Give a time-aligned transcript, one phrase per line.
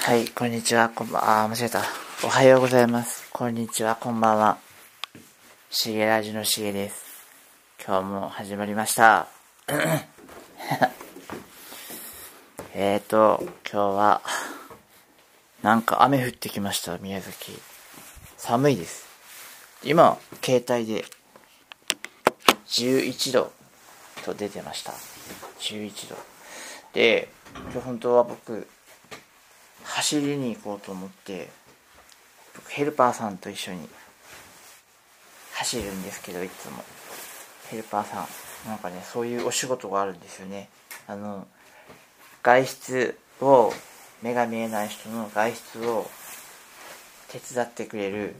[0.00, 1.82] はい、こんにちは、こんばんは、あ、間違えた。
[2.24, 3.28] おはようございます。
[3.30, 4.56] こんにちは、こんばんは。
[5.68, 7.04] しげラジのしげです。
[7.84, 9.26] 今日も始まりました。
[12.72, 14.22] えーと、今日は、
[15.62, 17.60] なんか雨降ってきました、宮崎。
[18.38, 19.04] 寒いです。
[19.82, 21.04] 今、携帯で、
[22.68, 23.52] 11度
[24.24, 24.94] と出てました。
[25.60, 26.16] 11度。
[26.94, 28.66] で、今日本当は僕、
[29.88, 31.48] 走りに行こうと思って
[32.68, 33.88] ヘルパーさんと一緒に
[35.54, 36.84] 走るんですけどいつも。
[37.70, 38.26] ヘルパーさ
[38.66, 40.68] んなんかねそういうお仕事があるんですよね。
[41.06, 41.46] あの
[42.42, 43.72] 外出を
[44.22, 46.08] 目が見えない人の外出を
[47.28, 48.34] 手伝ってくれる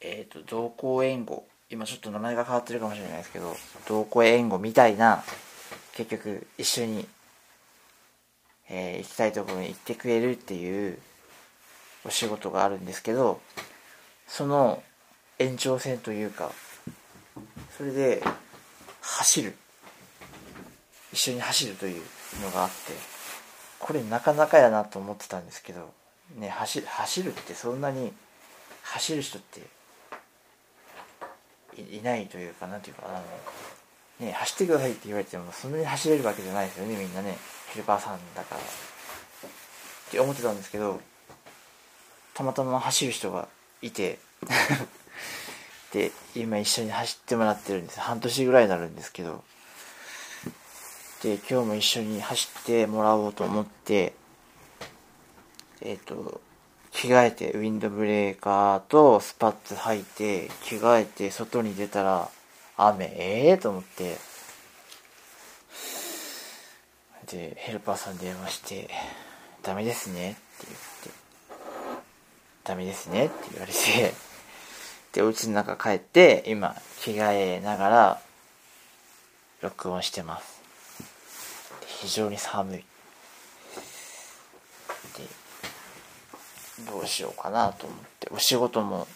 [0.00, 1.46] えっ、と同行援護。
[1.68, 3.56] 今ちょっと名前が変わってるかもしれないですけど
[3.88, 5.24] 同行援護みたいな
[5.94, 7.08] 結局一緒に
[8.68, 10.98] えー行きたいところに行ってくれるっていう
[12.04, 13.40] お仕事があるんですけど
[14.26, 14.82] その
[15.38, 16.50] 延長線というか
[17.76, 18.22] それで
[19.00, 19.54] 走る。
[21.12, 22.02] 一緒に走るという
[22.42, 22.74] のがあって
[23.78, 25.90] これなかなかやなと思ってたんですけど
[26.36, 28.12] ね走走るってそんなに
[28.82, 29.60] 走る人って
[31.80, 33.22] いいないというかなんていうかあの
[34.26, 37.36] ね、走ってくださいって言われてもそんなに走れるわけじゃないですよねみんなね。
[37.72, 38.64] ヘルパーさんだからっ
[40.10, 41.00] て思ってたんですけど
[42.34, 43.48] たまたま走る人が
[43.82, 44.18] いて
[45.92, 48.00] で今一緒に走ってもらってるんです。
[48.00, 49.42] 半年ぐらいになるんですけど
[51.22, 54.12] で今日も一緒に走ってもらおうと思って
[55.80, 56.40] えっ、と
[56.92, 62.30] 着替えてウィンドブレーカーとスパッツ履いて着替えて外に出たら
[62.76, 64.16] 雨ええー、と思って
[67.26, 68.88] でヘルパーさん電話して
[69.62, 71.10] 「ダメですね」って言って
[72.64, 74.14] 「ダメですね」って言われて。
[75.12, 78.20] でお家の中帰って今着替えながら
[79.62, 80.60] 録音してます。
[81.86, 82.78] 非常に寒い。
[82.78, 82.84] で
[86.80, 88.28] どうしようかなと思って。
[88.30, 89.08] お仕事も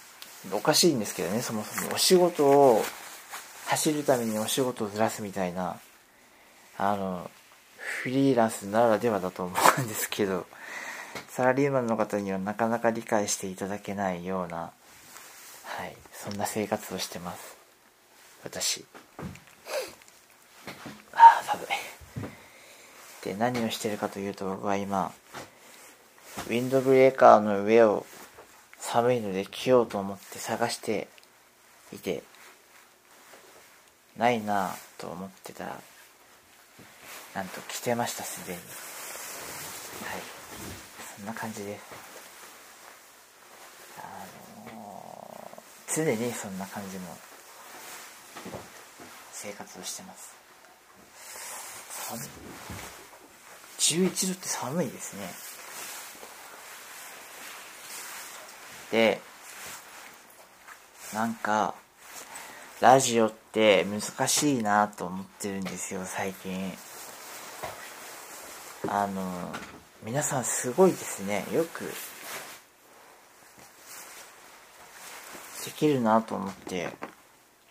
[0.50, 1.94] おかしいんですけどねそもそも。
[1.94, 2.82] お仕事を
[3.66, 5.78] 走るためにお仕事をずらすみたいな
[6.78, 7.31] あの
[8.03, 10.47] フリーランスならではだと思うんですけど
[11.28, 14.73] サラリーマンの方にはなかなか理解していただけないようなは
[15.87, 17.56] いそんな生活をしてます。
[18.45, 18.84] 私。
[21.12, 21.67] ああ寒い。
[23.25, 25.12] で何をしてるかというと僕は今
[26.47, 28.06] ウィンドブレーカーの上を
[28.79, 31.09] 寒いので着ようと思って探して
[31.93, 32.23] いて
[34.17, 35.81] ないなぁと思ってたら
[37.35, 38.59] なんと着てましたすでに。
[38.59, 38.67] はい。
[41.17, 41.79] そんな感じで。
[41.79, 41.83] す
[43.99, 44.03] あ
[44.73, 45.31] のー
[45.93, 47.03] 常にそんな感じの
[49.33, 50.35] 生活をしてます。
[52.09, 52.29] 寒い。
[53.79, 55.51] 11度って寒いですね。
[58.91, 59.21] で
[61.15, 61.75] なんか
[62.81, 66.73] ラジオって難しいなと思ってるんですよ最近。
[68.93, 69.23] あの
[70.03, 71.47] 皆さんすごいですね。
[71.53, 71.84] よく
[75.65, 76.89] できるなと思って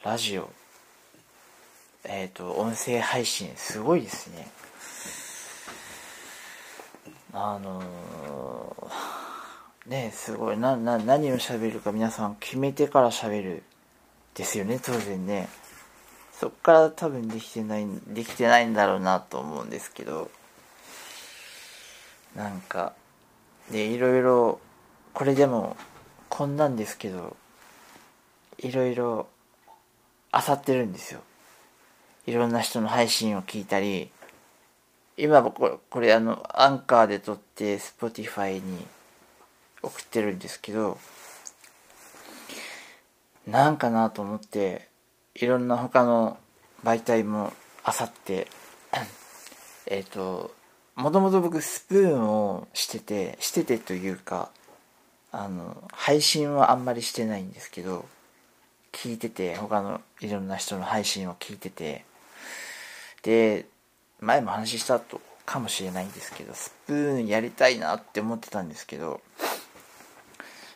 [0.01, 0.49] ラジオ
[2.05, 4.47] えっ、と音声配信すごいですね。
[7.33, 7.83] あの
[9.87, 10.57] ねすごい。
[10.57, 13.63] なな何を喋るか皆さん決めてから喋る
[14.35, 15.49] ですよね当然ね。
[16.31, 20.31] そっから多分できてないできてないんだろうなと思うんですけど。
[22.35, 22.93] なんか
[23.71, 24.59] でいろいろ
[25.13, 25.75] これでも
[26.29, 27.35] こんなんですけど
[28.57, 29.27] いろいろ
[30.33, 31.21] 漁ってるんですよ。
[32.27, 34.11] いろんな人の配信を聞いたり
[35.17, 38.85] 今これこれあのアンカーで撮って Spotify に
[39.81, 40.97] 送ってるんですけど
[43.47, 44.87] なんかなと思って
[45.33, 46.37] いろんな他の
[46.83, 47.51] 媒体も
[47.83, 48.47] あさって
[49.87, 50.53] えっと
[50.99, 54.49] もともと僕スプーンをしててしててというか
[55.31, 58.05] あの配信はあんまりしてないんですけど
[58.91, 62.03] 聞いてて他のいろんな人の配信を聞いてて
[63.23, 63.65] で
[64.19, 69.21] 前も話したとかもしれないんですけどスプーンやりたいなって思ってたんですけど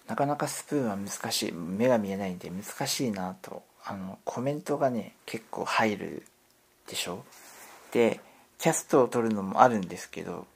[0.08, 6.24] なかなかスプーンは難しい目が見えないんで難しいなとあのコメントがね結構入る
[6.88, 7.26] でしょ？
[7.92, 8.22] で
[8.64, 10.48] キャストを撮るのもあるんですけど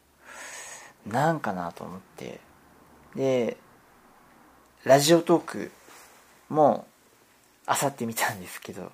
[1.05, 2.39] なんかなと思って。
[3.13, 3.57] で
[4.85, 5.71] ラジオトーク
[6.47, 6.87] も
[7.65, 8.93] あさってみたんですけど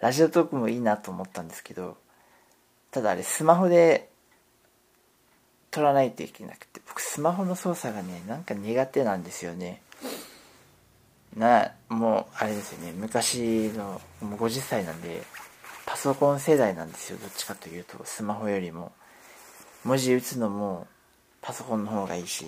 [0.00, 1.98] ラジオトークもいいなと思ったんですけど
[2.92, 4.08] ただあれスマホで
[5.70, 9.82] 撮らないといけなくて僕スマホの操作がねなんか苦手なんですよね。
[11.36, 12.92] なもうあれですよね。
[12.96, 15.22] 昔のもう50歳なんで
[15.88, 17.96] パソコン世代なんですよどっちかというと。
[18.04, 18.92] スマホよりも。
[19.84, 20.86] 文字打つのも
[21.40, 22.44] パソコンの方がいいし。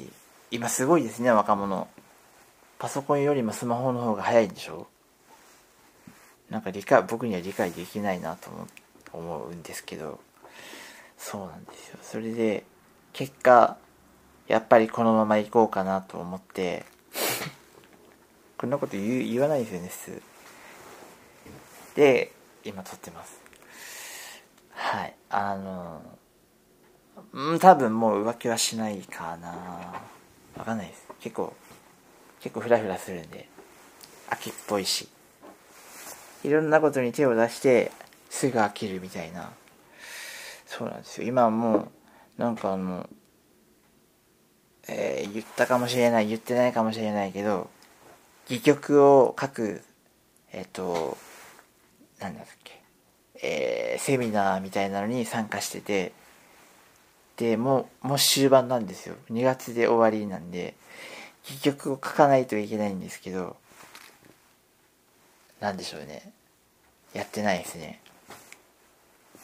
[0.50, 1.88] 今すごいですね若者。
[2.78, 4.88] パソコンよりもスマホの方が早いんでしょ。
[6.50, 8.50] なんか理解僕には理解できないなと
[9.14, 10.20] 思うんですけど。
[11.16, 11.98] そうなんですよ。
[12.02, 12.64] それで
[13.14, 13.78] 結果
[14.48, 16.84] やっぱりこのまま行こうかなと思って。
[18.58, 20.22] こんなこと言言わないですよね普通。
[21.94, 22.32] で
[22.64, 23.40] 今撮ってます。
[24.72, 26.02] はいあの
[27.32, 29.48] うん多分もう浮気はしないかな。
[30.56, 31.06] わかんないです。
[31.20, 31.54] 結構
[32.40, 33.48] 結構フラフラするんで
[34.28, 35.08] 秋っぽいし。
[36.42, 37.92] いろんなことに手を出して
[38.30, 39.50] すぐ飽きるみたいな。
[40.66, 41.28] そうなんですよ。
[41.28, 41.88] 今はも
[42.38, 43.08] うなんかあの
[44.88, 47.70] えー、言ったかもしれない言ってないかもしれないけど
[48.46, 49.82] 戯曲を書く
[50.52, 51.16] えっ、ー、と
[52.20, 52.80] なんだっけ？
[53.42, 56.12] えー、セミナーみたいなのに参加してて。
[57.36, 59.16] でもうもう終盤なんですよ。
[59.30, 60.74] 2月で終わりなんで。
[61.46, 63.56] 戯曲を書かないといけないんですけど。
[65.58, 66.32] なんでしょうね。
[67.14, 68.00] やってないですね。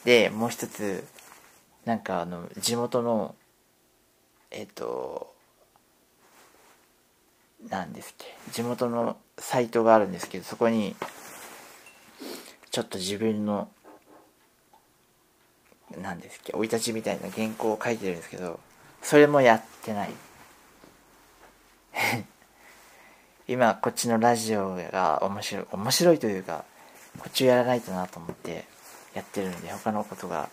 [0.05, 1.03] でもう一つ
[1.85, 3.35] なんかあの地元の
[4.51, 5.33] えっと
[7.67, 8.51] なんですっけ？
[8.51, 10.95] 地元のサイトがあるんですけどそこに
[12.77, 13.69] ちょっと自分の
[15.99, 18.59] なんですっけ生い立ちみたいな原稿を書いてるんですけど
[19.01, 20.11] それもやってない。
[23.47, 26.65] 今こっちのラジオが面白い面白いというか
[27.17, 28.65] こっちをやらないとなと思って
[29.15, 30.47] やってるんで他のことが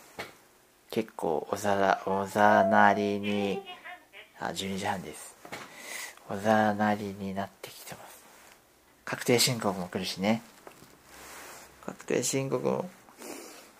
[0.90, 3.60] 結構おざらおざなりに
[4.40, 5.36] あ12時半です。
[6.30, 8.24] おざなりになってきてます。
[9.04, 10.40] 確定申告も来るしね。
[11.86, 12.90] 確定申告も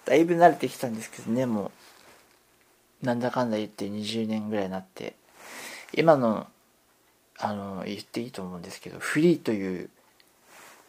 [0.05, 1.67] だいぶ慣れてきたんですけどねも
[3.03, 3.07] う。
[3.07, 5.15] なんだかんだ言って20年ぐらいになって。
[5.93, 6.47] 今の
[7.39, 9.91] あの言っていいと思うんですけどフリーという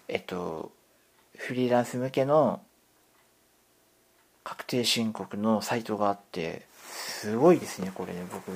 [0.08, 0.72] えっと
[1.38, 2.62] フリーランス向けの
[4.44, 8.52] 確定申告のサイトがあってすごいですねこれね僕。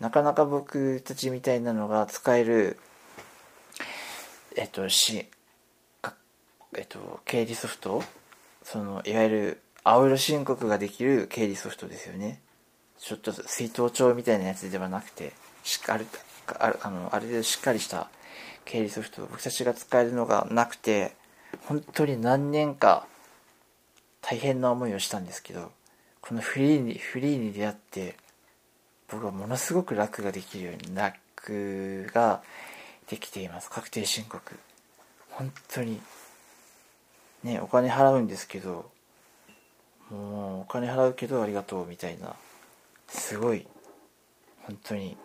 [0.00, 2.78] なかなか僕たちみたいなのが使える
[4.56, 5.26] えっとし
[6.76, 8.02] えっと経理ソフト
[8.62, 12.40] そのいわゆる青色申告ができる経理ソフトですよね。
[12.98, 15.32] ちょっと水筒帳みたいなやつではなくて
[15.62, 16.06] しっかり
[16.58, 18.08] あのある程度しっかりした
[18.64, 21.12] 経理ソフト僕たちが使えるのがなくて
[21.66, 23.06] 本当に何年か
[24.22, 25.70] 大変な思いをしたんですけど
[26.22, 28.16] このフリーにフリーに出会って
[29.08, 32.42] 僕はものすごく楽ができるように楽が
[33.08, 33.68] できています。
[33.68, 34.40] 確定申告。
[35.30, 36.00] 本当に
[37.44, 38.90] ねお金払うんですけど
[40.10, 42.34] もうお金払うけどありがとうみたいな。
[43.08, 43.66] すごい
[44.62, 45.16] 本当に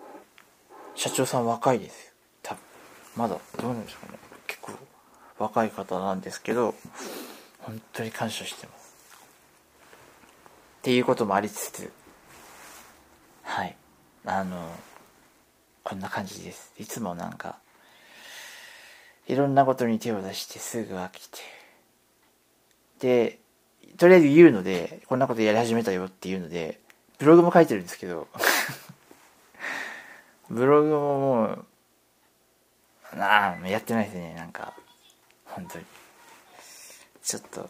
[0.95, 2.13] 社長さん若いですよ。
[2.43, 2.61] 多分
[3.15, 4.19] まだどうなんでしょうね。
[4.47, 4.73] 結構
[5.37, 6.75] 若い方なんですけど
[7.59, 8.95] 本当に感謝してます。
[10.79, 11.91] っていうこともありつつ
[13.43, 13.75] はい。
[14.25, 14.69] あの
[15.83, 16.73] こんな感じです。
[16.77, 17.57] いつもなんか
[19.27, 21.58] いろんなことに手を出してすぐ飽きて。
[22.99, 23.39] で
[23.97, 26.79] とりあえず言うのでこんなことやり始めたよっていうので
[27.17, 28.27] ブログも書いてるんですけど
[30.49, 31.65] ブログももう
[33.15, 34.73] なあやってないですねなんか。
[35.45, 35.85] 本当に。
[37.23, 37.69] ちょっと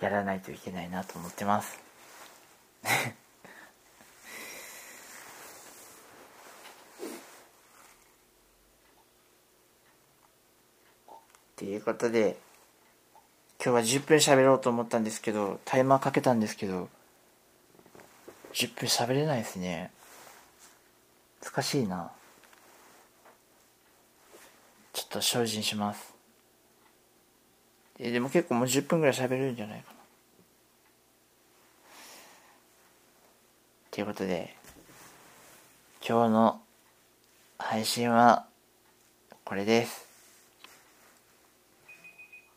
[0.00, 1.78] やらないといけないなと思ってます。
[11.62, 12.36] ていうことで
[13.64, 16.88] 今日は10分喋ろうと思ったんですけどタイマーかけたんですけど
[18.52, 19.92] 10分喋れないですね。
[21.40, 22.10] 難しいな。
[24.92, 26.12] ちょっと精進します。
[27.98, 29.98] えでも結構もう10分ぐらい喋れるんじゃないかな。
[33.92, 34.56] ということで
[36.06, 36.60] 今日の
[37.58, 38.46] 配信は
[39.44, 40.11] これです。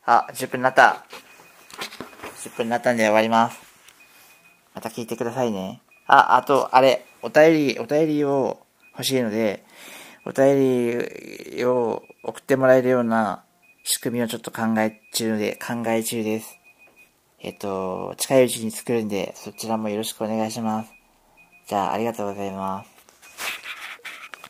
[0.05, 1.05] あ10分になった
[2.43, 3.65] 10分になったんで終わります
[4.75, 5.81] また聞いてくださいね。
[6.05, 8.59] あ、あと、あれ、お便り、お便りを
[8.91, 9.63] 欲しいので、
[10.25, 10.99] お便
[11.55, 13.45] りを送ってもらえるような
[13.85, 16.59] 仕組みをちょっと考え中で、考え中です。
[17.39, 20.91] えっと、近いうちに作るんで、そちらもよろしくお願いします。
[21.67, 22.94] じゃあ、ありがとうございます。